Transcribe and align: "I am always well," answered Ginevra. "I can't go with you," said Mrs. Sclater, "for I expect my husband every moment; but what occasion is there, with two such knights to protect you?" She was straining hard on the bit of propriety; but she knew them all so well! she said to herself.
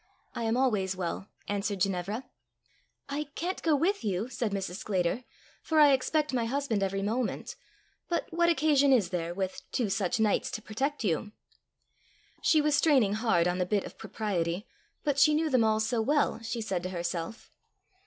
"I 0.33 0.45
am 0.45 0.57
always 0.57 0.95
well," 0.95 1.27
answered 1.47 1.81
Ginevra. 1.81 2.25
"I 3.07 3.25
can't 3.35 3.61
go 3.61 3.75
with 3.75 4.03
you," 4.03 4.29
said 4.29 4.51
Mrs. 4.51 4.77
Sclater, 4.77 5.23
"for 5.61 5.79
I 5.79 5.93
expect 5.93 6.33
my 6.33 6.45
husband 6.45 6.81
every 6.81 7.03
moment; 7.03 7.55
but 8.09 8.25
what 8.33 8.49
occasion 8.49 8.91
is 8.91 9.09
there, 9.11 9.31
with 9.35 9.61
two 9.71 9.91
such 9.91 10.19
knights 10.19 10.49
to 10.53 10.59
protect 10.63 11.03
you?" 11.03 11.33
She 12.41 12.61
was 12.61 12.73
straining 12.75 13.13
hard 13.13 13.47
on 13.47 13.59
the 13.59 13.63
bit 13.67 13.83
of 13.83 13.99
propriety; 13.99 14.65
but 15.03 15.19
she 15.19 15.35
knew 15.35 15.51
them 15.51 15.63
all 15.63 15.79
so 15.79 16.01
well! 16.01 16.39
she 16.41 16.61
said 16.61 16.81
to 16.81 16.89
herself. 16.89 17.51